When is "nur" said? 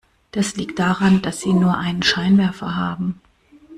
1.53-1.77